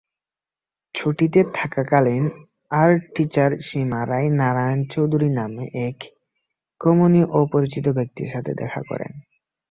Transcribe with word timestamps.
ছুটিতে 0.95 1.39
থাকাকালীন, 1.53 2.25
art 2.73 3.01
teacher 3.15 3.51
Seema 3.59 4.01
Rai 4.05 4.27
Narayan 4.39 4.79
Chowdhury 4.85 5.29
নামে 5.29 5.65
এক 5.87 5.97
কমনীয় 6.81 7.27
অপরিচিত 7.41 7.85
ব্যক্তির 7.89 8.27
সাথে 8.29 8.51
দেখা 8.53 8.81
করেন। 8.89 9.11